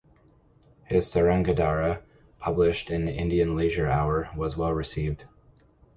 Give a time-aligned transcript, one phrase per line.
[0.85, 2.01] His Sarangadhara,
[2.39, 5.25] published in "Indian Leisure Hour" was well received.